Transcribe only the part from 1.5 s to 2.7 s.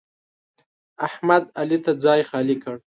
علي ته ځای خالي